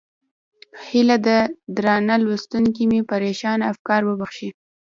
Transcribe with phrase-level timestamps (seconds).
[0.89, 1.37] هیله ده
[1.75, 4.49] درانه لوستونکي مې پرېشانه افکار وبښي.